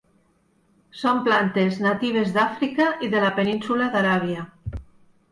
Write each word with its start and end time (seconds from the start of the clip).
Són 1.01 1.19
plantes 1.25 1.75
natives 1.83 2.31
d'Àfrica 2.37 2.87
i 3.07 3.09
de 3.11 3.21
la 3.25 3.29
Península 3.41 3.91
d'Aràbia. 3.97 4.47